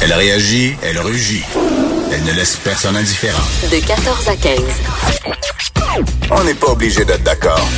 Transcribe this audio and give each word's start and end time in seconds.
Elle 0.00 0.12
réagit, 0.12 0.76
elle 0.82 0.98
rugit. 0.98 1.44
Elle 2.12 2.24
ne 2.24 2.32
laisse 2.32 2.56
personne 2.56 2.96
indifférent. 2.96 3.42
De 3.70 3.78
14 3.78 4.28
à 4.28 4.36
15. 4.36 4.60
On 6.30 6.44
n'est 6.44 6.54
pas 6.54 6.68
obligé 6.68 7.04
d'être 7.04 7.22
d'accord. 7.24 7.68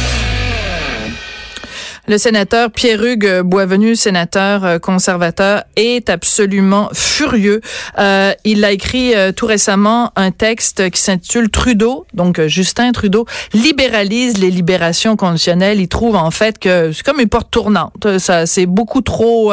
Le 2.11 2.19
sénateur 2.19 2.73
Pierre-Hugues 2.73 3.43
Boisvenu, 3.43 3.95
sénateur 3.95 4.65
euh, 4.65 4.79
conservateur, 4.81 5.63
est 5.77 6.11
absolument 6.11 6.89
furieux. 6.93 7.61
Euh, 8.01 8.33
il 8.43 8.65
a 8.65 8.73
écrit 8.73 9.15
euh, 9.15 9.31
tout 9.31 9.47
récemment 9.47 10.11
un 10.17 10.33
texte 10.33 10.91
qui 10.91 11.01
s'intitule 11.01 11.51
Trudeau, 11.51 12.07
donc 12.13 12.45
Justin 12.49 12.91
Trudeau, 12.91 13.27
libéralise 13.55 14.39
les 14.39 14.51
libérations 14.51 15.15
conditionnelles. 15.15 15.81
Il 15.81 15.87
trouve 15.87 16.17
en 16.17 16.33
fait 16.33 16.59
que 16.59 16.91
c'est 16.91 17.05
comme 17.05 17.21
une 17.21 17.29
porte 17.29 17.53
tournante. 17.53 18.19
Ça, 18.19 18.45
c'est 18.45 18.67
beaucoup 18.67 19.03
trop 19.03 19.53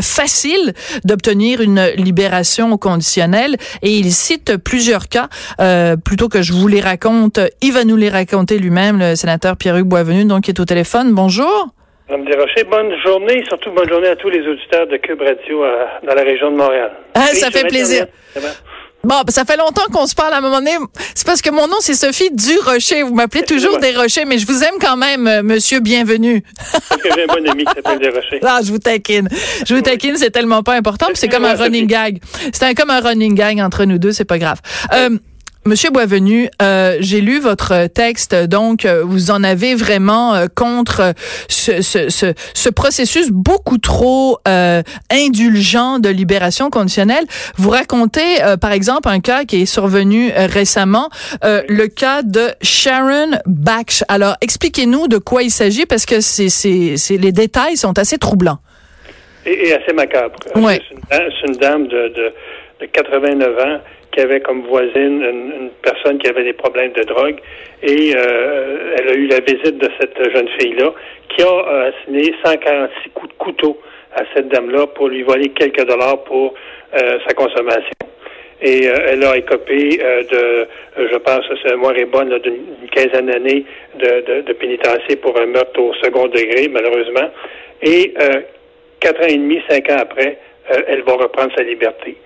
facile 0.00 0.74
d'obtenir 1.04 1.60
une 1.60 1.92
libération 1.96 2.76
conditionnelle. 2.76 3.56
Et 3.82 3.96
il 3.96 4.12
cite 4.12 4.56
plusieurs 4.56 5.06
cas. 5.08 5.28
plutôt 6.04 6.28
que 6.28 6.42
je 6.42 6.52
vous 6.52 6.66
les 6.66 6.80
raconte, 6.80 7.38
il 7.62 7.72
va 7.72 7.84
nous 7.84 7.96
les 7.96 8.08
raconter 8.08 8.58
lui-même, 8.58 8.98
le 8.98 9.14
sénateur 9.14 9.56
Pierre-Hugues 9.56 9.86
Boisvenu, 9.86 10.24
donc 10.24 10.44
qui 10.44 10.50
est 10.50 10.58
au 10.58 10.64
téléphone 10.64 11.14
bonjour. 11.20 11.68
Madame 12.08 12.24
Desrochers, 12.24 12.64
bonne 12.64 12.92
journée, 13.04 13.44
surtout 13.46 13.70
bonne 13.72 13.88
journée 13.88 14.08
à 14.08 14.16
tous 14.16 14.30
les 14.30 14.40
auditeurs 14.48 14.86
de 14.86 14.96
Cube 14.96 15.20
Radio 15.20 15.62
euh, 15.62 15.84
dans 16.06 16.14
la 16.14 16.22
région 16.22 16.50
de 16.50 16.56
Montréal. 16.56 16.92
Ah, 17.14 17.26
ça 17.34 17.50
fait 17.50 17.66
plaisir. 17.66 18.06
Bon, 19.04 19.16
ça 19.28 19.44
fait 19.44 19.56
longtemps 19.56 19.86
qu'on 19.92 20.06
se 20.06 20.14
parle 20.14 20.34
à 20.34 20.38
un 20.38 20.40
moment 20.40 20.58
donné. 20.58 20.76
C'est 21.14 21.26
parce 21.26 21.40
que 21.40 21.50
mon 21.50 21.66
nom, 21.66 21.76
c'est 21.80 21.94
Sophie 21.94 22.30
Durocher. 22.32 23.02
Vous 23.02 23.14
m'appelez 23.14 23.42
toujours 23.42 23.78
Desrochers, 23.78 24.24
mais 24.26 24.38
je 24.38 24.46
vous 24.46 24.62
aime 24.62 24.74
quand 24.80 24.96
même, 24.96 25.26
euh, 25.26 25.42
monsieur 25.42 25.80
bienvenu. 25.80 26.42
Parce 26.88 27.02
que 27.02 27.08
j'ai 27.14 27.24
un 27.24 27.26
bon 27.26 27.48
ami 27.48 27.64
qui 27.64 27.72
s'appelle 27.74 27.98
Desrochers. 27.98 28.40
Ah, 28.46 28.60
je 28.64 28.70
vous 28.70 28.78
taquine. 28.78 29.28
Je 29.66 29.74
vous 29.74 29.82
taquine, 29.82 30.16
c'est 30.16 30.30
tellement 30.30 30.62
pas 30.62 30.74
important. 30.74 31.06
C'est 31.14 31.28
comme 31.28 31.44
un 31.44 31.54
running 31.54 31.86
gag. 31.86 32.20
C'est 32.52 32.74
comme 32.74 32.90
un 32.90 33.00
running 33.00 33.34
gag 33.34 33.60
entre 33.60 33.84
nous 33.84 33.98
deux, 33.98 34.12
c'est 34.12 34.24
pas 34.24 34.38
grave. 34.38 34.58
Euh, 34.94 35.10
Monsieur 35.66 35.90
Boisvenu, 35.90 36.48
euh, 36.62 36.96
j'ai 37.00 37.20
lu 37.20 37.38
votre 37.38 37.86
texte, 37.88 38.34
donc 38.34 38.86
euh, 38.86 39.02
vous 39.04 39.30
en 39.30 39.44
avez 39.44 39.74
vraiment 39.74 40.34
euh, 40.34 40.46
contre 40.46 41.12
ce, 41.50 41.82
ce, 41.82 42.08
ce, 42.08 42.32
ce, 42.54 42.70
processus 42.70 43.28
beaucoup 43.30 43.76
trop 43.76 44.38
indulgent 45.10 45.98
de 45.98 46.08
libération 46.08 46.70
conditionnelle. 46.70 47.24
Vous 47.56 47.68
racontez, 47.68 48.38
par 48.60 48.72
exemple, 48.72 49.08
un 49.08 49.20
cas 49.20 49.44
qui 49.44 49.62
est 49.62 49.66
survenu 49.66 50.30
récemment, 50.34 51.10
le 51.42 51.86
cas 51.86 52.22
de 52.22 52.48
Sharon 52.62 53.38
Baksh. 53.46 54.02
Alors, 54.08 54.36
expliquez-nous 54.40 55.08
de 55.08 55.18
quoi 55.18 55.42
il 55.42 55.50
s'agit, 55.50 55.84
parce 55.84 56.06
que 56.06 56.20
c'est, 56.20 56.48
c'est, 56.48 57.16
les 57.16 57.32
détails 57.32 57.76
sont 57.76 57.98
assez 57.98 58.16
troublants. 58.16 58.58
Et, 59.44 59.74
assez 59.74 59.92
macabres. 59.92 60.38
Ouais. 60.56 60.80
C'est, 60.88 61.48
une, 61.48 61.56
dame 61.56 61.86
de, 61.86 62.08
de, 62.08 62.32
de 62.80 62.86
89 62.86 63.58
ans 63.58 63.80
qui 64.12 64.20
avait 64.20 64.40
comme 64.40 64.62
voisine 64.62 65.22
une, 65.22 65.70
personne 65.82 66.18
qui 66.18 66.28
avait 66.28 66.44
des 66.44 66.52
problèmes 66.52 66.92
de 66.92 67.02
drogue 67.02 67.36
et 67.82 68.12
euh, 68.16 68.96
elle 68.98 69.08
a 69.08 69.14
eu 69.14 69.26
la 69.26 69.40
visite 69.40 69.78
de 69.78 69.88
cette 69.98 70.32
jeune 70.32 70.48
fille-là 70.58 70.92
qui 71.28 71.42
a 71.42 71.46
euh, 71.46 71.90
assigné 71.90 72.34
146 72.44 73.10
coups 73.10 73.32
de 73.32 73.38
couteau 73.38 73.80
à 74.14 74.22
cette 74.34 74.48
dame-là 74.48 74.88
pour 74.88 75.08
lui 75.08 75.22
voler 75.22 75.50
quelques 75.50 75.86
dollars 75.86 76.24
pour 76.24 76.54
euh, 76.94 77.18
sa 77.26 77.34
consommation. 77.34 77.92
Et 78.62 78.84
elle 78.84 79.24
a 79.24 79.38
écopé 79.38 79.96
de, 80.30 80.66
je 80.98 81.16
pense, 81.16 81.46
c'est 81.64 81.74
moi 81.76 81.96
et 81.96 82.04
bonne, 82.04 82.38
d'une 82.40 82.90
quinzaine 82.92 83.24
d'années 83.24 83.64
de, 83.98 84.20
de, 84.20 84.40
de 84.42 84.52
pénitencier 84.52 85.16
pour 85.16 85.34
un 85.40 85.46
meurtre 85.46 85.80
au 85.80 85.94
second 85.94 86.26
degré, 86.26 86.68
malheureusement. 86.68 87.30
Et 87.80 88.12
quatre 89.00 89.22
ans 89.22 89.28
et 89.28 89.38
demi, 89.38 89.62
cinq 89.66 89.88
ans 89.88 90.00
après, 90.00 90.36
elle 90.88 91.00
va 91.04 91.14
reprendre 91.14 91.50
sa 91.56 91.62
liberté 91.62 92.18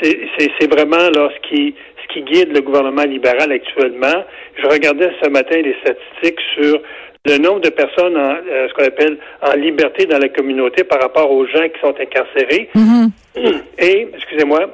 c'est 0.00 0.72
vraiment 0.72 1.10
là 1.10 1.30
ce 1.34 1.48
qui 1.48 1.74
ce 2.02 2.12
qui 2.12 2.22
guide 2.22 2.54
le 2.54 2.60
gouvernement 2.60 3.04
libéral 3.04 3.52
actuellement. 3.52 4.24
Je 4.56 4.66
regardais 4.66 5.10
ce 5.22 5.28
matin 5.28 5.56
les 5.56 5.76
statistiques 5.82 6.40
sur 6.54 6.80
le 7.26 7.38
nombre 7.38 7.60
de 7.60 7.70
personnes 7.70 8.16
en 8.16 8.34
euh, 8.48 8.68
ce 8.68 8.74
qu'on 8.74 8.84
appelle 8.84 9.18
en 9.42 9.54
liberté 9.56 10.06
dans 10.06 10.18
la 10.18 10.28
communauté 10.28 10.84
par 10.84 11.00
rapport 11.00 11.30
aux 11.30 11.46
gens 11.46 11.68
qui 11.68 11.80
sont 11.80 11.94
incarcérés. 12.00 12.68
Mm-hmm. 12.74 13.10
Et 13.80 14.08
excusez-moi, 14.14 14.70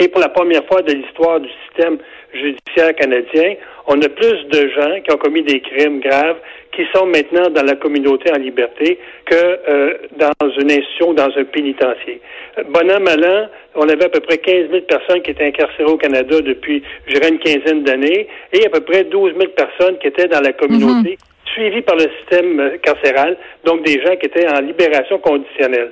et 0.00 0.08
pour 0.08 0.20
la 0.20 0.28
première 0.28 0.64
fois 0.66 0.82
de 0.82 0.92
l'histoire 0.92 1.40
du 1.40 1.48
système 1.66 1.98
judiciaire 2.32 2.94
canadien, 2.94 3.54
on 3.86 4.00
a 4.00 4.08
plus 4.08 4.44
de 4.50 4.68
gens 4.68 5.00
qui 5.00 5.12
ont 5.12 5.16
commis 5.16 5.42
des 5.42 5.60
crimes 5.60 6.00
graves 6.00 6.36
qui 6.72 6.86
sont 6.94 7.06
maintenant 7.06 7.50
dans 7.50 7.64
la 7.64 7.74
communauté 7.74 8.30
en 8.32 8.38
liberté 8.38 8.98
que 9.24 9.34
euh, 9.34 9.94
dans 10.16 10.50
une 10.60 10.70
institution, 10.70 11.12
dans 11.12 11.30
un 11.36 11.44
pénitencier. 11.44 12.20
Bon 12.68 12.88
an, 12.88 13.00
mal 13.00 13.24
an, 13.24 13.48
on 13.74 13.88
avait 13.88 14.04
à 14.04 14.08
peu 14.08 14.20
près 14.20 14.38
15 14.38 14.70
000 14.70 14.82
personnes 14.82 15.22
qui 15.22 15.32
étaient 15.32 15.46
incarcérées 15.46 15.90
au 15.90 15.96
Canada 15.96 16.40
depuis, 16.40 16.82
je 17.06 17.14
dirais, 17.14 17.30
une 17.30 17.40
quinzaine 17.40 17.82
d'années, 17.82 18.28
et 18.52 18.64
à 18.64 18.68
peu 18.70 18.80
près 18.80 19.04
12 19.04 19.32
000 19.36 19.50
personnes 19.56 19.98
qui 19.98 20.06
étaient 20.06 20.28
dans 20.28 20.40
la 20.40 20.52
communauté, 20.52 21.10
mhm. 21.10 21.52
suivies 21.52 21.82
par 21.82 21.96
le 21.96 22.06
système 22.20 22.60
euh, 22.60 22.76
carcéral, 22.78 23.36
donc 23.64 23.82
des 23.84 24.00
gens 24.00 24.14
qui 24.16 24.26
étaient 24.26 24.48
en 24.48 24.60
libération 24.60 25.18
conditionnelle. 25.18 25.90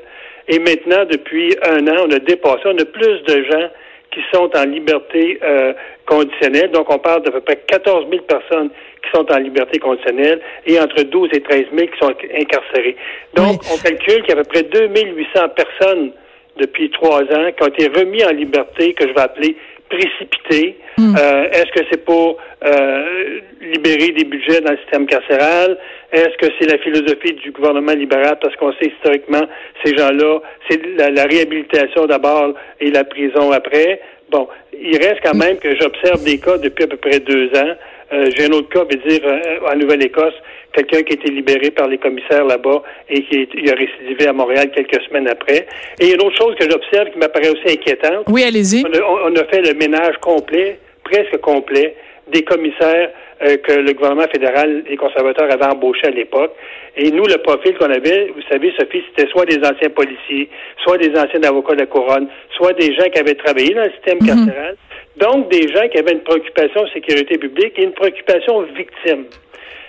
Et 0.49 0.61
maintenant, 0.61 1.05
depuis 1.11 1.57
un 1.65 1.89
an, 1.89 2.07
on 2.07 2.13
a 2.13 2.21
dépassé, 2.21 2.63
on 2.67 2.79
a 2.79 2.85
plus 2.85 3.23
de 3.27 3.43
gens 3.51 3.69
qui 4.17 4.23
sont 4.33 4.49
en 4.57 4.65
liberté 4.65 5.39
euh, 5.43 5.75
conditionnelle. 6.07 6.71
Donc, 6.71 6.91
on 6.91 6.99
parle 6.99 7.23
d'à 7.23 7.31
peu 7.31 7.43
près 7.43 7.57
14 7.67 8.07
000 8.11 8.23
personnes 8.23 8.71
qui 9.03 9.11
sont 9.15 9.31
en 9.31 9.37
liberté 9.37 9.79
conditionnelle 9.79 10.41
et 10.65 10.81
entre 10.81 11.03
12 11.03 11.29
et 11.35 11.43
13 11.43 11.65
000 11.77 11.87
qui 11.89 11.99
sont 11.99 12.15
incarcérées. 12.35 12.97
Donc, 13.35 13.61
on 13.71 13.77
calcule 13.77 14.23
qu'il 14.23 14.35
y 14.35 14.39
a 14.39 14.41
à 14.41 14.43
peu 14.43 14.49
près 14.49 14.63
2 14.63 14.89
800 14.89 15.49
personnes 15.51 16.13
depuis 16.57 16.89
trois 16.91 17.21
ans 17.21 17.53
qui 17.55 17.63
ont 17.63 17.67
été 17.67 17.89
remis 17.89 18.25
en 18.25 18.31
liberté, 18.31 18.95
que 18.95 19.07
je 19.07 19.13
vais 19.13 19.21
appeler 19.21 19.57
précipité. 19.89 20.79
Hmm. 20.99 21.15
Euh, 21.17 21.51
est-ce 21.51 21.71
que 21.73 21.87
c'est 21.91 22.05
pour 22.05 22.39
euh, 22.65 23.41
libérer 23.61 24.13
des 24.13 24.25
budgets 24.25 24.61
dans 24.61 24.73
le 24.73 24.79
système 24.79 25.07
carcéral? 25.07 25.79
Est-ce 26.13 26.37
que 26.39 26.53
c'est 26.59 26.71
la 26.71 26.79
philosophie 26.79 27.35
du 27.35 27.51
gouvernement 27.51 27.93
libéral? 27.93 28.39
Parce 28.41 28.55
qu'on 28.57 28.73
sait 28.75 28.93
historiquement, 28.97 29.43
ces 29.85 29.97
gens-là, 29.97 30.41
c'est 30.69 30.81
la, 30.97 31.25
réhabilitation 31.25 32.07
d'abord 32.07 32.55
et 32.81 32.91
la 32.91 33.05
prison 33.05 33.53
après. 33.53 34.01
Bon, 34.31 34.49
il 34.73 34.97
reste 34.97 35.21
quand 35.23 35.37
même 35.37 35.59
que 35.59 35.71
j'observe 35.79 36.25
des 36.25 36.39
cas 36.39 36.59
depuis 36.59 36.85
à 36.85 36.89
peu 36.89 36.97
près 36.97 37.21
deux 37.21 37.49
ans. 37.57 37.75
Euh, 38.13 38.31
j'ai 38.37 38.47
un 38.47 38.53
autre 38.53 38.69
cas, 38.69 38.85
veut 38.85 39.09
dire, 39.09 39.21
en 39.69 39.77
Nouvelle-Écosse, 39.77 40.35
quelqu'un 40.77 41.03
qui 41.03 41.13
a 41.13 41.17
été 41.17 41.31
libéré 41.31 41.71
par 41.71 41.89
les 41.89 41.99
commissaires 41.99 42.45
là-bas 42.45 42.83
et 43.09 43.23
qui 43.23 43.71
a 43.71 43.75
récidivé 43.75 44.29
à 44.29 44.33
Montréal 44.33 44.71
quelques 44.75 45.03
semaines 45.09 45.29
après. 45.29 45.67
Et 45.99 46.05
il 46.05 46.09
y 46.09 46.11
a 46.13 46.15
une 46.15 46.23
autre 46.23 46.37
chose 46.37 46.55
que 46.57 46.71
j'observe 46.71 47.11
qui 47.11 47.19
m'apparaît 47.19 47.51
aussi 47.51 47.73
inquiétante. 47.73 48.27
Oui, 48.29 48.45
allez-y. 48.45 48.85
On, 48.85 49.35
a 49.35 49.45
fait 49.45 49.63
le 49.63 49.75
ménage 49.75 50.17
complet, 50.21 50.79
presque 51.03 51.39
complet, 51.39 51.97
des 52.29 52.43
commissaires 52.43 53.11
euh, 53.43 53.57
que 53.59 53.73
le 53.73 53.93
gouvernement 53.93 54.27
fédéral, 54.33 54.83
les 54.89 54.97
conservateurs 54.97 55.51
avaient 55.51 55.73
embauchés 55.73 56.07
à 56.07 56.11
l'époque. 56.11 56.53
Et 56.97 57.11
nous, 57.11 57.25
le 57.25 57.39
profil 57.39 57.77
qu'on 57.77 57.91
avait, 57.91 58.33
vous 58.35 58.43
savez, 58.51 58.73
Sophie, 58.79 59.03
c'était 59.09 59.31
soit 59.31 59.45
des 59.45 59.59
anciens 59.59 59.91
policiers, 59.91 60.49
soit 60.83 60.99
des 60.99 61.11
anciens 61.11 61.43
avocats 61.43 61.75
de 61.75 61.81
la 61.81 61.87
couronne, 61.87 62.29
soit 62.57 62.73
des 62.73 62.95
gens 62.95 63.09
qui 63.13 63.19
avaient 63.19 63.35
travaillé 63.35 63.75
dans 63.75 63.85
le 63.85 63.91
système 63.93 64.19
mhm. 64.21 64.27
carcéral. 64.27 64.77
Donc, 65.19 65.51
des 65.51 65.69
gens 65.69 65.89
qui 65.89 65.99
avaient 65.99 66.13
une 66.13 66.25
préoccupation 66.25 66.87
sécurité 66.93 67.39
publique 67.39 67.79
et 67.79 67.85
une 67.85 67.93
préoccupation 67.93 68.63
victime. 68.77 69.25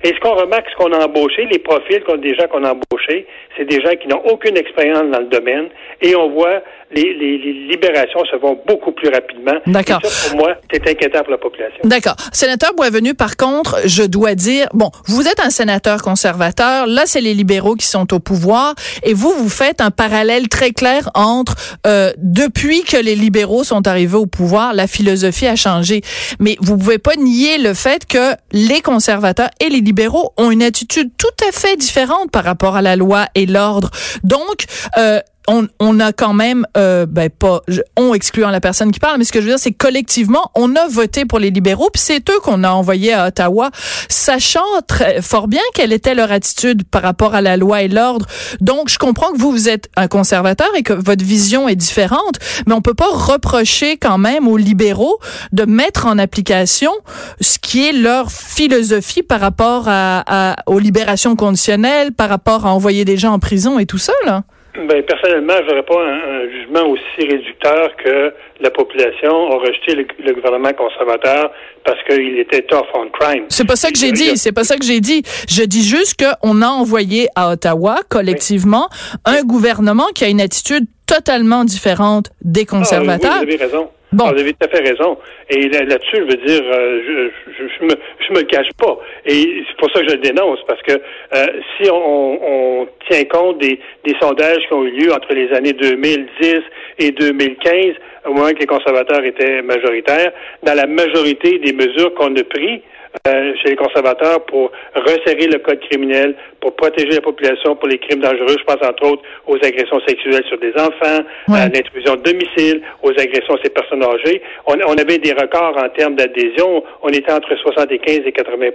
Et 0.04 0.10
ce 0.10 0.20
qu'on 0.20 0.36
remarque, 0.36 0.68
ce 0.70 0.76
qu'on 0.76 0.92
a 0.94 1.06
embauché, 1.06 1.46
les 1.52 1.60
profils 1.60 2.04
des 2.22 2.36
gens 2.36 2.48
qu'on 2.48 2.64
a 2.64 2.72
embauchés, 2.72 3.26
c'est 3.58 3.66
des 3.66 3.82
gens 3.82 3.96
qui 4.00 4.08
n'ont 4.08 4.22
aucune 4.26 4.56
expérience 4.56 5.10
dans 5.12 5.20
le 5.20 5.26
domaine. 5.26 5.70
Et 6.02 6.16
on 6.16 6.30
voit 6.30 6.62
les, 6.92 7.14
les, 7.14 7.38
libérations 7.70 8.24
se 8.26 8.36
vont 8.38 8.60
beaucoup 8.66 8.92
plus 8.92 9.10
rapidement. 9.10 9.60
D'accord. 9.66 10.00
pour 10.02 10.38
moi, 10.38 10.56
c'est 10.72 10.88
inquiétant 10.88 11.22
pour 11.24 11.32
la 11.32 11.38
population. 11.38 11.80
D'accord. 11.84 12.16
Sénateur 12.32 12.74
Boisvenu, 12.76 13.14
par 13.14 13.36
contre, 13.36 13.78
je 13.86 14.04
dois 14.04 14.36
dire, 14.36 14.68
bon, 14.74 14.90
vous 15.08 15.28
êtes 15.28 15.40
un 15.40 15.50
sénateur 15.50 16.02
conservateur. 16.02 16.88
Là, 16.88 17.02
c'est 17.06 17.22
les 17.22 17.34
libéraux 17.34 17.76
qui 17.76 17.88
sont 17.88 18.14
au 18.14 18.20
pouvoir. 18.20 18.76
Et 19.04 19.14
vous, 19.14 19.32
vous 19.32 19.50
faites 19.50 19.82
un 19.82 19.92
parallèle 19.92 20.48
très 20.48 20.72
clair 20.72 21.10
entre 21.14 21.56
euh, 21.86 22.12
depuis 22.18 22.84
que 22.84 22.98
les 22.98 23.16
libéraux 23.16 23.64
sont 23.64 23.88
arrivés 23.88 24.18
au 24.18 24.28
pouvoir, 24.28 24.74
la 24.74 24.88
philosophie 24.88 25.17
a 25.26 25.56
changé. 25.56 26.02
Mais 26.40 26.58
vous 26.60 26.78
pouvez 26.78 26.98
pas 26.98 27.16
nier 27.16 27.58
le 27.58 27.74
fait 27.74 28.06
que 28.06 28.36
les 28.52 28.82
conservateurs 28.82 29.50
et 29.60 29.70
les 29.70 29.82
libéraux 29.82 30.34
ont 30.38 30.52
une 30.52 30.64
attitude 30.64 31.12
tout 31.18 31.28
à 31.48 31.52
fait 31.52 31.76
différente 31.78 32.32
par 32.32 32.44
rapport 32.44 32.76
à 32.76 32.82
la 32.82 32.96
loi 32.96 33.28
et 33.36 33.46
l'ordre. 33.46 33.92
Donc, 34.24 34.66
euh, 34.98 35.20
on, 35.48 35.68
on, 35.80 36.00
a 36.00 36.12
quand 36.12 36.34
même, 36.34 36.66
euh, 36.76 37.06
ben 37.06 37.30
pas, 37.30 37.62
on 37.96 38.14
excluant 38.14 38.50
la 38.50 38.60
personne 38.60 38.92
qui 38.92 39.00
parle, 39.00 39.18
mais 39.18 39.24
ce 39.24 39.32
que 39.32 39.40
je 39.40 39.46
veux 39.46 39.52
dire, 39.52 39.60
c'est 39.60 39.72
collectivement, 39.72 40.52
on 40.56 40.76
a 40.76 40.88
voté 40.88 41.26
pour 41.26 41.40
les 41.40 41.50
libéraux, 41.50 41.90
puis 41.92 42.02
c'est 42.02 42.30
eux 42.30 42.40
qu'on 42.44 42.64
a 42.64 42.70
envoyés 42.70 43.14
à 43.14 43.28
Ottawa, 43.28 43.72
sachant 44.10 44.60
très 44.88 45.22
fort 45.22 45.48
bien 45.48 45.62
quelle 45.74 45.94
était 45.94 46.16
leur 46.16 46.32
attitude 46.32 46.84
par 46.84 47.02
rapport 47.02 47.34
à 47.34 47.42
la 47.42 47.56
loi 47.56 47.82
et 47.82 47.88
l'ordre. 47.88 48.26
Donc, 48.60 48.90
je 48.90 48.98
comprends 48.98 49.32
que 49.32 49.38
vous, 49.38 49.52
vous 49.52 49.70
êtes 49.70 49.90
un 49.96 50.08
conservateur 50.08 50.70
et 50.76 50.84
que 50.84 50.94
votre 50.94 51.24
vision 51.24 51.70
est 51.70 51.76
différente, 51.76 52.40
mais 52.66 52.74
on 52.74 52.82
peut 52.82 52.94
pas 52.94 53.10
reprocher 53.12 53.98
quand 53.98 54.18
même 54.18 54.48
aux 54.48 54.58
libéraux 54.58 55.20
de 55.54 55.64
mettre 55.64 56.08
en 56.08 56.18
application 56.18 56.92
ce 57.40 57.58
qui 57.58 57.88
est 57.88 57.94
leur 57.94 58.32
philosophie 58.32 59.24
par 59.24 59.40
rapport 59.40 59.86
à, 59.88 60.24
à 60.28 60.56
aux 60.66 60.80
libérations 60.80 61.36
conditionnelles, 61.36 62.12
par 62.12 62.30
rapport 62.30 62.66
à 62.66 62.74
envoyer 62.74 63.06
des 63.06 63.18
gens 63.18 63.34
en 63.34 63.40
prison 63.40 63.80
et 63.80 63.86
tout 63.86 63.98
ça, 63.98 64.14
là. 64.26 64.44
Ben, 64.86 65.04
personnellement, 65.04 65.54
je 65.64 65.70
n'aurais 65.70 65.84
pas 65.84 66.04
un, 66.04 66.50
jugement 66.52 66.88
aussi 66.88 67.28
réducteur 67.28 67.96
que 67.98 68.34
la 68.60 68.70
population 68.70 69.52
a 69.52 69.58
rejeté 69.58 69.96
le, 69.96 70.34
gouvernement 70.34 70.72
conservateur 70.74 71.52
parce 71.84 71.98
qu'il 72.04 72.40
était 72.40 72.62
tough 72.62 72.86
on 72.94 73.10
crime. 73.10 73.46
C'est 73.50 73.66
pas 73.68 73.76
ça 73.76 73.90
que 73.90 73.98
j'ai 73.98 74.12
dit. 74.12 74.38
C'est 74.38 74.52
pas 74.52 74.64
ça 74.64 74.78
que 74.78 74.86
j'ai 74.86 75.00
dit. 75.00 75.24
Je 75.50 75.64
dis 75.64 75.84
juste 75.84 76.24
qu'on 76.24 76.62
a 76.62 76.68
envoyé 76.68 77.28
à 77.36 77.52
Ottawa, 77.52 77.98
collectivement, 78.10 78.90
un 79.26 79.42
gouvernement 79.44 80.08
qui 80.14 80.26
a 80.26 80.28
une 80.28 80.42
attitude 80.42 80.86
totalement 81.08 81.64
différente 81.64 82.30
des 82.42 82.66
ah, 82.68 82.72
conservateurs. 82.72 83.38
vous 83.38 83.44
avez 83.44 83.56
raison. 83.56 83.90
Bon. 84.14 84.26
Vous 84.32 84.40
avez 84.40 84.54
tout 84.54 84.66
à 84.66 84.70
fait 84.70 84.90
raison. 84.90 85.18
Et 85.50 85.68
là-dessus, 85.68 86.16
je 86.16 86.22
veux 86.22 86.46
dire, 86.46 86.62
euh, 86.64 87.02
je, 87.06 87.64
je, 87.68 87.86
me, 87.86 87.94
je 88.26 88.34
me 88.34 88.42
cache 88.44 88.70
pas. 88.78 88.98
Et 89.26 89.64
c'est 89.68 89.78
pour 89.78 89.92
ça 89.92 90.00
que 90.00 90.10
je 90.10 90.16
le 90.16 90.22
dénonce, 90.22 90.60
parce 90.66 90.82
que 90.82 90.94
euh, 90.94 91.46
si 91.76 91.90
on, 91.92 92.40
on, 92.82 92.88
tient 93.10 93.26
compte 93.26 93.58
des, 93.60 93.80
des 94.06 94.16
sondages 94.22 94.66
qui 94.68 94.74
ont 94.74 94.86
eu 94.86 94.92
lieu 94.92 95.14
entre 95.14 95.34
les 95.34 95.52
années 95.54 95.74
2010 95.74 96.62
et 97.00 97.12
2015, 97.12 97.96
au 98.26 98.34
moment 98.34 98.50
que 98.52 98.60
les 98.60 98.66
conservateurs 98.66 99.24
étaient 99.26 99.62
majoritaires, 99.62 100.32
dans 100.64 100.74
la 100.74 100.88
majorité 100.88 101.60
des 101.60 101.74
mesures 101.74 102.14
qu'on 102.14 102.34
a 102.36 102.44
prises, 102.44 102.82
euh, 103.28 103.54
chez 103.62 103.70
les 103.70 103.76
conservateurs 103.76 104.46
pour 104.46 104.72
resserrer 104.96 105.48
le 105.48 105.60
code 105.60 105.80
criminel, 105.90 106.36
pour 106.62 106.76
protéger 106.76 107.12
la 107.12 107.22
population 107.22 107.76
pour 107.76 107.88
les 107.88 107.98
crimes 107.98 108.22
dangereux. 108.22 108.56
Je 108.60 108.64
pense 108.64 108.88
entre 108.88 109.12
autres 109.12 109.24
aux 109.46 109.56
agressions 109.56 110.00
sexuelles 110.08 110.44
sur 110.48 110.60
des 110.60 110.74
enfants, 110.74 111.24
à 111.54 111.70
l'intrusion 111.70 112.16
de 112.16 112.22
domicile, 112.22 112.82
aux 113.04 113.12
agressions 113.12 113.56
à 113.56 113.64
ces 113.64 113.70
personnes 113.70 114.04
âgées. 114.04 114.42
On, 114.66 114.98
avait 114.98 115.18
des 115.18 115.34
records 115.34 115.78
en 115.78 115.90
termes 115.90 116.16
d'adhésion. 116.16 116.84
On 117.02 117.10
était 117.10 117.32
entre 117.32 117.56
75 117.56 118.22
et 118.26 118.32
80 118.32 118.68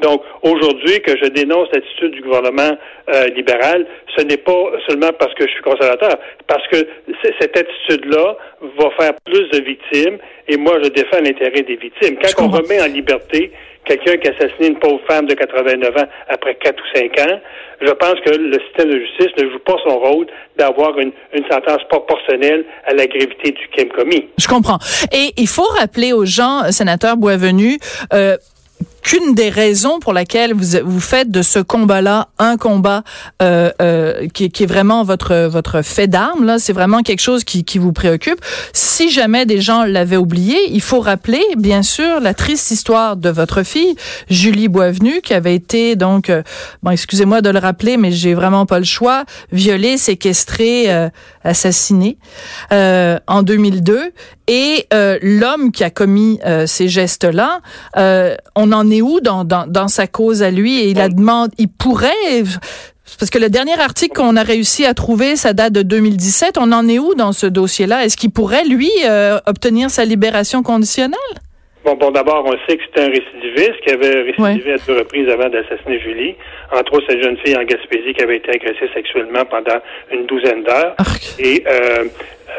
Donc 0.00 0.22
aujourd'hui, 0.42 1.00
que 1.00 1.16
je 1.22 1.28
dénonce 1.28 1.68
l'attitude 1.72 2.12
du 2.12 2.22
gouvernement 2.22 2.76
euh, 3.14 3.26
libéral, 3.28 3.86
ce 4.16 4.22
n'est 4.24 4.36
pas 4.36 4.70
seulement 4.88 5.10
parce 5.18 5.34
que 5.34 5.46
je 5.46 5.52
suis 5.52 5.62
conservateur, 5.62 6.18
parce 6.46 6.66
que 6.68 6.76
cette 7.40 7.56
attitude-là 7.56 8.36
va 8.78 8.90
faire 8.98 9.12
plus 9.24 9.48
de 9.50 9.64
victimes. 9.64 10.18
Et 10.48 10.56
moi, 10.56 10.78
je 10.82 10.88
défends 10.88 11.20
l'intérêt 11.22 11.62
des 11.62 11.76
victimes. 11.76 12.16
Quand 12.22 12.44
on 12.44 12.48
remet 12.48 12.80
en 12.80 12.86
liberté 12.86 13.52
quelqu'un 13.84 14.16
qui 14.18 14.28
a 14.28 14.32
assassiné 14.32 14.68
une 14.68 14.78
pauvre 14.78 15.00
femme 15.08 15.26
de 15.26 15.34
89 15.34 15.96
ans 15.96 16.08
après 16.28 16.54
4 16.56 16.76
ou 16.76 16.98
5 16.98 17.18
ans, 17.20 17.40
je 17.80 17.90
pense 17.92 18.14
que 18.24 18.36
le 18.36 18.58
système 18.66 18.90
de 18.90 18.98
justice 18.98 19.32
ne 19.38 19.50
joue 19.50 19.58
pas 19.60 19.76
son 19.86 19.98
rôle 19.98 20.26
d'avoir 20.56 20.98
une, 20.98 21.12
une 21.32 21.44
sentence 21.50 21.82
proportionnelle 21.88 22.64
à 22.86 22.92
la 22.92 23.06
gravité 23.06 23.52
du 23.52 23.68
crime 23.68 23.88
commis. 23.90 24.28
Je 24.38 24.46
comprends. 24.46 24.78
Et 25.12 25.32
il 25.36 25.48
faut 25.48 25.68
rappeler 25.78 26.12
aux 26.12 26.24
gens, 26.24 26.70
sénateur 26.70 27.16
Boisvenu, 27.16 27.78
euh, 28.12 28.36
qu'une 29.08 29.34
des 29.34 29.48
raisons 29.48 30.00
pour 30.00 30.12
laquelle 30.12 30.52
vous 30.52 30.76
vous 30.84 31.00
faites 31.00 31.30
de 31.30 31.40
ce 31.40 31.60
combat-là 31.60 32.28
un 32.38 32.58
combat 32.58 33.04
euh, 33.40 33.70
euh, 33.80 34.28
qui, 34.34 34.50
qui, 34.50 34.64
est 34.64 34.66
vraiment 34.66 35.02
votre 35.02 35.46
votre 35.46 35.80
fait 35.80 36.08
d'arme 36.08 36.44
là, 36.44 36.58
c'est 36.58 36.74
vraiment 36.74 37.00
quelque 37.00 37.22
chose 37.22 37.42
qui, 37.42 37.64
qui 37.64 37.78
vous 37.78 37.94
préoccupe. 37.94 38.38
Si 38.74 39.08
jamais 39.08 39.46
des 39.46 39.62
gens 39.62 39.84
l'avaient 39.84 40.18
oublié, 40.18 40.58
il 40.68 40.82
faut 40.82 41.00
rappeler 41.00 41.42
bien 41.56 41.82
sûr 41.82 42.20
la 42.20 42.34
triste 42.34 42.70
histoire 42.70 43.16
de 43.16 43.30
votre 43.30 43.62
fille 43.62 43.96
Julie 44.28 44.68
Boisvenu 44.68 45.22
qui 45.22 45.32
avait 45.32 45.54
été 45.54 45.96
donc 45.96 46.28
euh, 46.28 46.42
bon 46.82 46.90
excusez-moi 46.90 47.40
de 47.40 47.48
le 47.48 47.60
rappeler 47.60 47.96
mais 47.96 48.12
j'ai 48.12 48.34
vraiment 48.34 48.66
pas 48.66 48.78
le 48.78 48.84
choix, 48.84 49.24
violée, 49.52 49.96
séquestrée, 49.96 50.92
euh, 50.92 51.08
assassinée 51.44 52.18
euh, 52.74 53.18
en 53.26 53.42
2002 53.42 54.12
et 54.48 54.86
l'homme 55.22 55.70
qui 55.70 55.84
a 55.84 55.90
commis 55.90 56.40
ces 56.66 56.88
gestes-là, 56.88 57.60
on 57.94 58.72
en 58.72 58.90
est 58.90 59.02
où 59.02 59.20
dans, 59.20 59.44
dans, 59.44 59.66
dans 59.66 59.88
sa 59.88 60.06
cause 60.06 60.42
à 60.42 60.50
lui? 60.50 60.78
Et 60.80 60.90
il 60.90 60.96
la 60.96 61.08
demande, 61.08 61.50
il 61.58 61.68
pourrait 61.68 62.42
parce 63.18 63.30
que 63.30 63.38
le 63.38 63.48
dernier 63.48 63.78
article 63.80 64.16
qu'on 64.16 64.36
a 64.36 64.42
réussi 64.42 64.84
à 64.84 64.94
trouver, 64.94 65.36
ça 65.36 65.52
date 65.52 65.72
de 65.72 65.82
2017. 65.82 66.58
On 66.58 66.72
en 66.72 66.86
est 66.88 66.98
où 66.98 67.14
dans 67.14 67.32
ce 67.32 67.46
dossier-là? 67.46 68.04
Est-ce 68.04 68.16
qu'il 68.16 68.30
pourrait, 68.30 68.64
lui, 68.64 68.90
euh, 69.04 69.40
obtenir 69.46 69.90
sa 69.90 70.04
libération 70.04 70.62
conditionnelle? 70.62 71.18
Bon, 71.88 71.94
bon 71.94 72.10
d'abord, 72.10 72.44
on 72.44 72.52
sait 72.68 72.76
que 72.76 72.82
c'est 72.92 73.00
un 73.00 73.08
récidiviste 73.08 73.80
qui 73.80 73.90
avait 73.94 74.20
récidivé 74.20 74.74
à 74.74 74.76
deux 74.86 74.98
reprises 74.98 75.26
avant 75.30 75.48
d'assassiner 75.48 75.98
Julie. 76.00 76.34
Entre 76.70 76.92
autres, 76.92 77.06
cette 77.08 77.22
jeune 77.22 77.38
fille 77.38 77.56
en 77.56 77.64
Gaspésie 77.64 78.12
qui 78.12 78.22
avait 78.22 78.36
été 78.36 78.50
agressée 78.50 78.90
sexuellement 78.92 79.46
pendant 79.46 79.78
une 80.12 80.26
douzaine 80.26 80.64
d'heures. 80.64 80.94
Et 81.38 81.64
euh, 81.66 82.04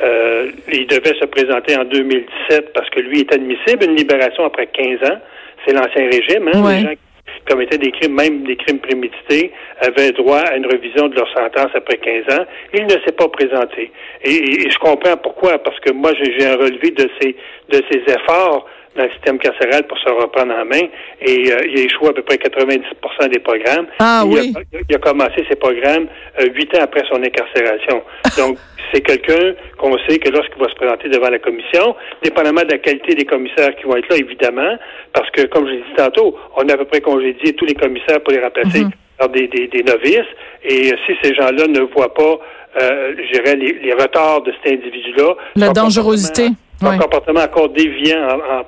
euh, 0.04 0.52
il 0.72 0.88
devait 0.88 1.14
se 1.20 1.26
présenter 1.26 1.78
en 1.78 1.84
2017 1.84 2.74
parce 2.74 2.90
que 2.90 3.02
lui 3.02 3.20
est 3.20 3.32
admissible 3.32 3.84
une 3.84 3.98
libération 3.98 4.46
après 4.46 4.66
15 4.66 5.12
ans 5.12 5.20
c'est 5.64 5.74
l'ancien 5.74 6.10
régime. 6.10 6.50
Hein, 6.52 6.72
Les 6.72 6.82
gens 6.82 6.90
qui 6.90 7.42
commettaient 7.48 7.78
des 7.78 7.92
crimes, 7.92 8.16
même 8.16 8.44
des 8.46 8.56
crimes 8.56 8.80
prémédités, 8.80 9.52
avaient 9.82 10.12
droit 10.12 10.40
à 10.40 10.56
une 10.56 10.66
révision 10.66 11.08
de 11.08 11.16
leur 11.16 11.32
sentence 11.34 11.70
après 11.76 11.98
15 11.98 12.36
ans. 12.36 12.46
Il 12.74 12.86
ne 12.86 12.98
s'est 13.06 13.16
pas 13.16 13.28
présenté. 13.28 13.92
Et, 14.24 14.70
je 14.72 14.78
comprends 14.80 15.18
pourquoi, 15.18 15.60
parce 15.60 15.80
que 15.82 15.92
moi, 15.92 16.14
j'ai 16.20 16.48
un 16.48 16.56
relevé 16.56 16.90
de 16.92 17.08
ces, 17.20 17.36
de 17.70 17.84
ces 17.92 18.12
efforts 18.12 18.66
dans 19.00 19.06
le 19.06 19.12
système 19.12 19.40
carcéral 19.40 19.88
pour 19.88 19.98
se 19.98 20.10
reprendre 20.10 20.54
en 20.54 20.66
main 20.66 20.88
et 21.22 21.52
euh, 21.52 21.58
il 21.66 21.80
a 21.80 21.84
échoué 21.84 22.10
à 22.10 22.14
peu 22.14 22.22
près 22.22 22.38
90 22.38 22.84
des 23.32 23.40
programmes. 23.40 23.88
Ah, 24.00 24.24
oui. 24.26 24.54
il, 24.90 24.96
a, 24.96 25.00
commencé 25.00 25.46
ses 25.50 25.56
programmes 25.56 26.08
euh, 26.40 26.48
huit 26.54 26.74
ans 26.76 26.82
après 26.84 27.04
son 27.10 27.22
incarcération. 27.24 28.02
Donc, 28.38 28.58
c'est 28.94 29.02
quelqu'un 29.02 29.54
qu'on 29.78 29.98
sait 30.08 30.20
que 30.20 30.30
lorsqu'il 30.30 30.62
va 30.62 30.70
se 30.70 30.76
présenter 30.76 31.10
devant 31.10 31.30
la 31.30 31.40
commission, 31.40 31.96
dépendamment 32.24 32.62
de 32.62 32.72
la 32.72 32.78
qualité 32.80 33.16
des 33.16 33.26
commissaires 33.26 33.76
qui 33.76 33.84
vont 33.84 33.96
être 33.96 34.10
là, 34.10 34.18
évidemment, 34.18 34.78
parce 35.14 35.30
que, 35.32 35.44
comme 35.44 35.68
je 35.68 35.74
l'ai 35.74 35.78
dit 35.78 35.96
tantôt, 35.96 36.36
on 36.58 36.68
a 36.68 36.74
à 36.74 36.78
peu 36.78 36.86
près 36.86 37.02
congédié 37.02 37.54
tous 37.54 37.66
les 37.66 37.76
commissaires 37.76 38.22
pour 38.22 38.34
les 38.34 38.42
remplacer 38.42 38.82
mhm. 38.82 38.92
par 39.18 39.30
des, 39.30 39.48
des, 39.48 39.84
novices. 39.84 40.30
Et 40.64 40.92
si 41.06 41.14
ces 41.22 41.34
gens-là 41.36 41.68
ne 41.68 41.82
voient 41.82 42.14
pas, 42.14 42.40
euh, 42.82 43.14
je 43.18 43.34
dirais, 43.34 43.56
les, 43.56 43.94
retards 43.94 44.42
de 44.42 44.54
cet 44.64 44.74
individu-là... 44.74 45.36
La 45.56 45.70
dangerosité. 45.70 46.50
Son 46.82 46.98
comportement 46.98 47.42
encore 47.42 47.70
déviant 47.70 48.24
en 48.26 48.64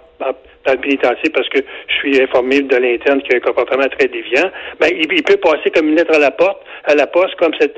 dans 0.66 0.74
le 0.74 0.80
pénitencier 0.80 1.30
parce 1.34 1.50
que 1.50 1.60
je 1.88 1.94
suis 1.96 2.22
informé 2.22 2.62
de 2.62 2.76
l'interne 2.76 3.22
qui 3.22 3.34
a 3.34 3.38
un 3.38 3.40
comportement 3.40 3.88
très 3.88 4.08
déviant, 4.08 4.50
ben, 4.80 4.90
il, 4.96 5.24
peut 5.24 5.38
passer 5.38 5.70
comme 5.72 5.90
une 5.90 5.96
lettre 5.96 6.16
à 6.16 6.20
la 6.20 6.32
porte, 6.32 6.62
à 6.86 6.96
la 6.96 7.08
poste, 7.08 7.36
comme 7.36 7.54
cette, 7.60 7.76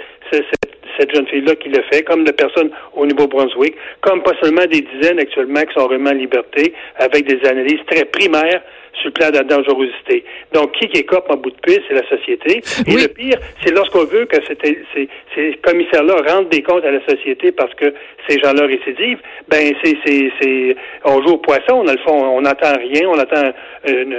jeune 1.13 1.27
fille-là 1.27 1.55
qui 1.55 1.69
le 1.69 1.81
fait, 1.91 2.03
comme 2.03 2.23
de 2.23 2.31
personnes 2.31 2.71
au 2.93 3.05
Nouveau-Brunswick, 3.05 3.75
comme 4.01 4.23
pas 4.23 4.33
seulement 4.41 4.65
des 4.65 4.81
dizaines 4.81 5.19
actuellement 5.19 5.61
qui 5.61 5.73
sont 5.73 5.87
vraiment 5.87 6.11
en 6.11 6.13
liberté, 6.13 6.73
avec 6.97 7.25
des 7.25 7.47
analyses 7.47 7.81
très 7.87 8.05
primaires 8.05 8.61
sur 9.01 9.07
le 9.07 9.11
plan 9.11 9.29
de 9.29 9.37
la 9.37 9.43
dangerosité. 9.43 10.23
Donc, 10.53 10.71
qui 10.73 10.85
écope 10.97 11.25
en 11.29 11.37
bout 11.37 11.49
de 11.49 11.59
piste, 11.61 11.81
c'est 11.87 11.95
la 11.95 12.07
société. 12.07 12.61
Et 12.87 12.93
le 12.93 13.07
pire, 13.07 13.37
c'est 13.63 13.73
lorsqu'on 13.73 14.05
veut 14.05 14.25
que 14.25 14.37
ces, 14.45 15.09
ces 15.35 15.53
commissaires-là 15.63 16.15
rendent 16.27 16.49
des 16.49 16.61
comptes 16.61 16.85
à 16.85 16.91
la 16.91 17.03
société 17.07 17.51
parce 17.51 17.73
que 17.73 17.93
ces 18.27 18.39
gens-là 18.39 18.65
récidivent, 18.65 19.19
ben 19.47 19.73
c'est, 19.83 19.97
c'est, 20.05 20.75
on 21.05 21.21
joue 21.23 21.33
au 21.33 21.37
poisson, 21.37 21.83
dans 21.83 21.91
le 21.91 21.97
fond, 21.99 22.13
on 22.13 22.41
n'entend 22.41 22.73
rien, 22.77 23.07
on 23.09 23.17
attend 23.17 23.51
une, 23.87 24.15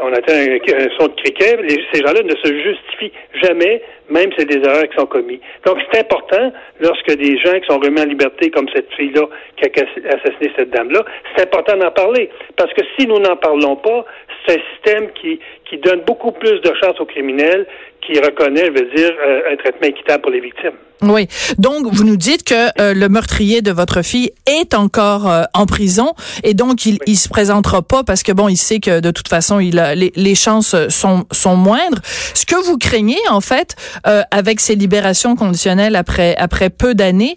on 0.00 0.12
attend 0.12 0.32
un, 0.32 0.88
son 0.98 1.08
de 1.08 1.14
criquet. 1.22 1.56
ces 1.92 2.00
gens-là 2.00 2.22
ne 2.22 2.36
se 2.36 2.54
justifient 2.54 3.12
jamais, 3.42 3.82
même 4.08 4.30
si 4.32 4.38
c'est 4.38 4.46
des 4.46 4.66
erreurs 4.66 4.88
qui 4.88 4.96
sont 4.96 5.06
commises. 5.06 5.40
Donc, 5.64 5.78
c'est 5.92 6.00
important, 6.10 6.52
lorsque 6.80 7.12
des 7.16 7.38
gens 7.38 7.58
qui 7.60 7.66
sont 7.68 7.78
remis 7.78 8.00
en 8.00 8.04
liberté, 8.04 8.50
comme 8.50 8.68
cette 8.74 8.92
fille-là 8.94 9.26
qui 9.56 9.64
a 9.64 9.84
assassiné 10.14 10.52
cette 10.56 10.70
dame-là, 10.70 11.04
c'est 11.34 11.44
important 11.44 11.76
d'en 11.76 11.90
parler. 11.90 12.30
Parce 12.56 12.72
que 12.72 12.82
si 12.98 13.06
nous 13.06 13.18
n'en 13.18 13.36
parlons 13.36 13.76
pas, 13.76 14.04
c'est 14.46 14.58
un 14.58 14.62
système 14.74 15.12
qui, 15.12 15.38
qui 15.66 15.78
donne 15.78 16.00
beaucoup 16.00 16.32
plus 16.32 16.60
de 16.60 16.72
chances 16.82 17.00
aux 17.00 17.06
criminels, 17.06 17.66
qui 18.00 18.18
reconnaît, 18.18 18.70
veut 18.70 18.88
dire, 18.94 19.12
euh, 19.26 19.52
un 19.52 19.56
traitement 19.56 19.88
équitable 19.88 20.22
pour 20.22 20.30
les 20.30 20.40
victimes. 20.40 20.72
Oui. 21.02 21.28
Donc, 21.56 21.86
vous 21.90 22.04
nous 22.04 22.16
dites 22.16 22.44
que 22.44 22.68
euh, 22.78 22.92
le 22.92 23.08
meurtrier 23.08 23.62
de 23.62 23.70
votre 23.70 24.02
fille 24.02 24.32
est 24.46 24.74
encore 24.74 25.30
euh, 25.30 25.44
en 25.54 25.64
prison 25.64 26.12
et 26.44 26.52
donc 26.52 26.84
il, 26.84 26.98
il 27.06 27.16
se 27.16 27.28
présentera 27.28 27.80
pas 27.80 28.04
parce 28.04 28.22
que 28.22 28.32
bon, 28.32 28.48
il 28.48 28.58
sait 28.58 28.80
que 28.80 29.00
de 29.00 29.10
toute 29.10 29.28
façon, 29.28 29.60
il 29.60 29.78
a, 29.78 29.94
les, 29.94 30.12
les 30.14 30.34
chances 30.34 30.76
sont, 30.88 31.24
sont 31.32 31.56
moindres. 31.56 32.00
Ce 32.34 32.44
que 32.44 32.56
vous 32.66 32.76
craignez, 32.76 33.18
en 33.30 33.40
fait, 33.40 33.76
euh, 34.06 34.22
avec 34.30 34.60
ces 34.60 34.74
libérations 34.74 35.36
conditionnelles 35.36 35.96
après 35.96 36.36
après 36.36 36.68
peu 36.68 36.94
d'années, 36.94 37.36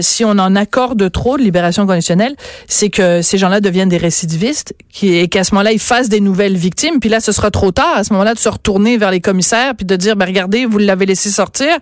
si 0.00 0.24
on 0.24 0.30
en 0.30 0.56
accorde 0.56 1.10
trop 1.10 1.36
de 1.36 1.42
libérations 1.42 1.86
conditionnelles, 1.86 2.34
c'est 2.66 2.88
que 2.90 3.22
ces 3.22 3.38
gens-là 3.38 3.60
deviennent 3.60 3.88
des 3.88 3.96
récidivistes 3.98 4.74
qui, 4.90 5.16
et 5.16 5.28
qu'à 5.28 5.44
ce 5.44 5.54
moment-là, 5.54 5.72
ils 5.72 5.78
fassent 5.78 6.08
des 6.08 6.20
nouvelles 6.20 6.56
victimes. 6.56 7.00
Puis 7.00 7.10
là, 7.10 7.20
ce 7.20 7.32
sera 7.32 7.50
trop 7.50 7.72
tard 7.72 7.94
à 7.96 8.04
ce 8.04 8.12
moment-là 8.12 8.34
de 8.34 8.38
se 8.38 8.48
retourner 8.48 8.96
vers 8.96 9.10
les 9.10 9.20
commissaires 9.20 9.74
puis 9.74 9.86
de 9.86 9.96
dire, 10.02 10.16
ben 10.16 10.26
regardez, 10.26 10.66
vous 10.66 10.78
l'avez 10.78 11.06
laissé 11.06 11.28
sortir, 11.28 11.76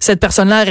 cette 0.00 0.20
personne-là 0.20 0.64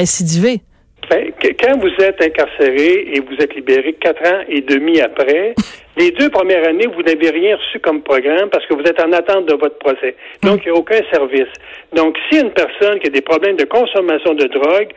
ben, 1.10 1.32
quand 1.62 1.80
vous 1.80 2.04
êtes 2.04 2.22
incarcéré 2.22 3.10
et 3.14 3.20
vous 3.20 3.36
êtes 3.36 3.54
libéré 3.56 3.94
quatre 3.94 4.26
ans 4.26 4.42
et 4.48 4.62
demi 4.62 5.02
après, 5.02 5.54
les 5.98 6.12
deux 6.12 6.30
premières 6.30 6.68
années, 6.68 6.88
vous 6.88 7.02
n'avez 7.04 7.30
rien 7.30 7.58
reçu 7.58 7.80
comme 7.80 8.02
programme 8.02 8.50
parce 8.50 8.66
que 8.66 8.74
vous 8.74 8.84
êtes 8.84 9.02
en 9.02 9.12
attente 9.12 9.46
de 9.48 9.54
votre 9.54 9.78
procès. 9.80 10.16
Donc, 10.42 10.62
il 10.66 10.72
n'y 10.72 10.78
a 10.78 10.80
aucun 10.80 11.02
service. 11.12 11.52
Donc, 11.94 12.18
si 12.30 12.40
une 12.40 12.52
personne 12.52 13.00
qui 13.00 13.08
a 13.08 13.10
des 13.10 13.22
problèmes 13.22 13.58
de 13.58 13.66
consommation 13.66 14.34
de 14.34 14.46
drogue, 14.46 14.90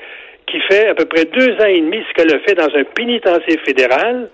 qui 0.46 0.60
fait 0.68 0.86
à 0.86 0.94
peu 0.94 1.06
près 1.06 1.24
deux 1.24 1.54
ans 1.54 1.66
et 1.68 1.80
demi 1.80 1.98
ce 2.08 2.14
qu'elle 2.14 2.34
a 2.34 2.38
fait 2.40 2.54
dans 2.54 2.72
un 2.72 2.84
pénitencier 2.94 3.58
fédéral, 3.66 4.30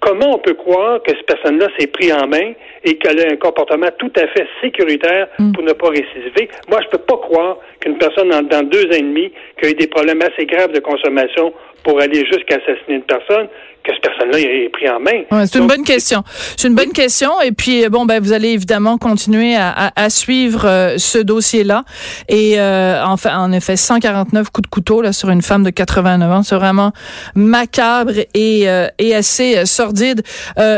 comment 0.00 0.34
on 0.34 0.38
peut 0.38 0.54
croire 0.54 1.02
que 1.02 1.12
cette 1.12 1.26
personne-là 1.26 1.68
s'est 1.78 1.86
pris 1.86 2.12
en 2.12 2.26
main 2.26 2.52
et 2.84 2.96
qu'elle 2.96 3.20
a 3.20 3.32
un 3.32 3.36
comportement 3.36 3.88
tout 3.98 4.12
à 4.16 4.26
fait 4.28 4.46
sécuritaire 4.60 5.28
mm. 5.38 5.52
pour 5.52 5.62
ne 5.62 5.72
pas 5.72 5.88
récidiver? 5.90 6.48
Moi, 6.68 6.80
je 6.82 6.88
peux 6.88 7.02
pas 7.04 7.18
croire 7.18 7.58
qu'une 7.80 7.98
personne 7.98 8.28
dans, 8.28 8.62
deux 8.62 8.86
ans 8.86 8.98
et 8.98 9.02
demi 9.02 9.30
qui 9.60 9.66
a 9.66 9.70
eu 9.70 9.74
des 9.74 9.86
problèmes 9.86 10.22
assez 10.22 10.46
graves 10.46 10.72
de 10.72 10.80
consommation 10.80 11.52
pour 11.82 12.00
aller 12.00 12.24
jusqu'à 12.26 12.56
assassiner 12.56 12.96
une 12.96 13.02
personne, 13.02 13.48
que 13.84 13.92
cette 13.92 14.02
personne-là 14.02 14.38
est 14.38 14.68
pris 14.70 14.88
en 14.88 15.00
main. 15.00 15.46
c'est 15.46 15.58
une 15.58 15.66
bonne 15.66 15.84
question. 15.84 16.22
C'est 16.56 16.68
une 16.68 16.74
bonne 16.74 16.92
question. 16.92 17.40
Et 17.40 17.52
puis, 17.52 17.88
bon, 17.88 18.04
ben, 18.04 18.22
vous 18.22 18.32
allez 18.32 18.50
évidemment 18.50 18.98
continuer 18.98 19.56
à, 19.56 19.92
à, 19.94 20.10
suivre 20.10 20.66
euh, 20.66 20.98
ce 20.98 21.18
dossier-là. 21.18 21.84
Et 22.28 22.60
euh, 22.60 23.02
enfin, 23.04 23.38
en 23.38 23.52
effet, 23.52 23.76
149 23.76 24.50
coups 24.50 24.68
de 24.68 24.70
couteau 24.70 25.02
là 25.02 25.12
sur 25.12 25.30
une 25.30 25.42
femme 25.42 25.62
de 25.62 25.70
89 25.70 26.30
ans, 26.30 26.42
c'est 26.42 26.54
vraiment 26.54 26.92
macabre 27.34 28.12
et, 28.34 28.68
euh, 28.68 28.88
et 28.98 29.14
assez 29.14 29.64
sordide. 29.66 30.22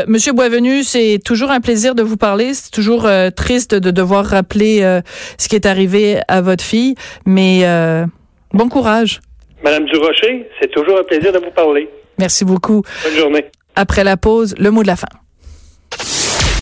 Monsieur 0.07 0.33
Boisvenu, 0.33 0.83
c'est 0.83 1.19
toujours 1.23 1.51
un 1.51 1.59
plaisir 1.59 1.95
de 1.95 2.03
vous 2.03 2.17
parler. 2.17 2.53
C'est 2.53 2.71
toujours 2.71 3.07
triste 3.35 3.75
de 3.75 3.91
devoir 3.91 4.25
rappeler 4.25 5.01
ce 5.37 5.47
qui 5.47 5.55
est 5.55 5.65
arrivé 5.65 6.19
à 6.27 6.41
votre 6.41 6.63
fille, 6.63 6.95
mais 7.25 7.65
bon 8.53 8.69
courage. 8.69 9.19
Madame 9.63 9.85
Durocher, 9.85 10.49
c'est 10.59 10.71
toujours 10.71 10.99
un 10.99 11.03
plaisir 11.03 11.31
de 11.31 11.39
vous 11.39 11.51
parler. 11.51 11.89
Merci 12.19 12.43
beaucoup. 12.45 12.83
Bonne 13.03 13.15
journée. 13.17 13.45
Après 13.75 14.03
la 14.03 14.17
pause, 14.17 14.53
le 14.59 14.69
mot 14.71 14.83
de 14.83 14.87
la 14.87 14.95
fin. 14.95 15.07